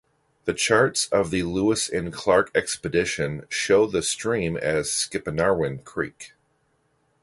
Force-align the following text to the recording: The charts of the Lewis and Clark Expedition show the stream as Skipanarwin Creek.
The 0.45 0.55
charts 0.55 1.07
of 1.09 1.29
the 1.29 1.43
Lewis 1.43 1.87
and 1.87 2.11
Clark 2.11 2.49
Expedition 2.55 3.45
show 3.49 3.85
the 3.85 4.01
stream 4.01 4.57
as 4.57 4.89
Skipanarwin 4.89 5.83
Creek. 5.83 6.33